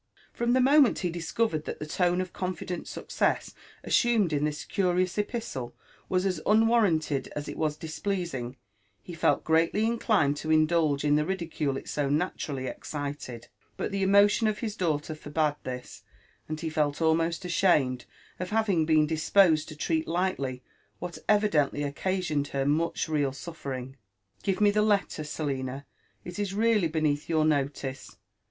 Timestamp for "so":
11.87-12.09